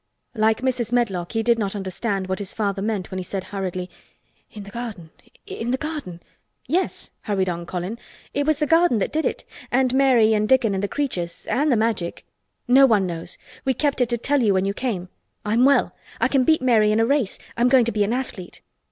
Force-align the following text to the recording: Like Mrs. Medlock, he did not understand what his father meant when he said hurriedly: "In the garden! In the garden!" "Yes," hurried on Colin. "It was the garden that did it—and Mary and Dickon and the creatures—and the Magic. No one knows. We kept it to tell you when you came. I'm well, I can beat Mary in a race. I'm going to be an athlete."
Like 0.33 0.61
Mrs. 0.61 0.91
Medlock, 0.91 1.33
he 1.33 1.43
did 1.43 1.59
not 1.59 1.75
understand 1.75 2.25
what 2.25 2.39
his 2.39 2.55
father 2.55 2.81
meant 2.81 3.11
when 3.11 3.19
he 3.19 3.23
said 3.23 3.43
hurriedly: 3.43 3.87
"In 4.51 4.63
the 4.63 4.71
garden! 4.71 5.11
In 5.45 5.69
the 5.69 5.77
garden!" 5.77 6.23
"Yes," 6.65 7.11
hurried 7.25 7.47
on 7.49 7.67
Colin. 7.67 7.99
"It 8.33 8.47
was 8.47 8.57
the 8.57 8.65
garden 8.65 8.97
that 8.97 9.11
did 9.13 9.27
it—and 9.27 9.93
Mary 9.93 10.33
and 10.33 10.49
Dickon 10.49 10.73
and 10.73 10.81
the 10.83 10.87
creatures—and 10.87 11.71
the 11.71 11.77
Magic. 11.77 12.25
No 12.67 12.87
one 12.87 13.05
knows. 13.05 13.37
We 13.63 13.75
kept 13.75 14.01
it 14.01 14.09
to 14.09 14.17
tell 14.17 14.41
you 14.41 14.55
when 14.55 14.65
you 14.65 14.73
came. 14.73 15.09
I'm 15.45 15.65
well, 15.65 15.95
I 16.19 16.27
can 16.27 16.45
beat 16.45 16.63
Mary 16.63 16.91
in 16.91 16.99
a 16.99 17.05
race. 17.05 17.37
I'm 17.55 17.69
going 17.69 17.85
to 17.85 17.91
be 17.91 18.03
an 18.03 18.11
athlete." 18.11 18.61